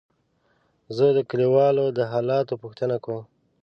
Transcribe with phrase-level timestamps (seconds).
[0.95, 3.23] زه د کليوالو د حالاتو پوښتنه کوم.